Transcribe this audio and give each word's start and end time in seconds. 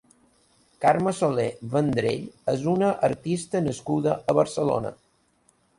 Carme 0.85 1.13
Solé 1.17 1.45
Vendrell 1.75 2.25
és 2.57 2.67
una 2.75 2.91
artista 3.11 3.65
nascuda 3.69 4.21
a 4.33 4.41
Barcelona. 4.41 4.99